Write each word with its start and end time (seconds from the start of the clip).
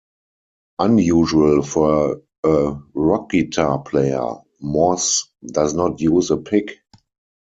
Unusual 0.79 1.61
for 1.61 2.21
a 2.43 2.75
rock 2.95 3.29
guitar 3.29 3.77
player, 3.83 4.33
Morse 4.59 5.27
does 5.45 5.75
not 5.75 6.01
use 6.01 6.31
a 6.31 6.37
pick. 6.37 6.77